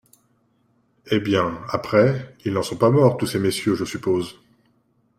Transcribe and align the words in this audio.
Eh! 1.11 1.19
bien, 1.19 1.61
après, 1.69 2.35
ils 2.43 2.51
n’en 2.53 2.63
sont 2.63 2.75
pas 2.75 2.89
morts, 2.89 3.17
tous 3.17 3.27
ces 3.27 3.37
messieurs, 3.37 3.75
je 3.75 3.85
suppose! 3.85 4.39